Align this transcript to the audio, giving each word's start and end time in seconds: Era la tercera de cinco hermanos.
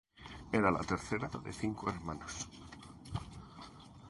Era 0.59 0.71
la 0.71 0.79
tercera 0.79 1.29
de 1.35 1.53
cinco 1.53 1.87
hermanos. 1.91 2.49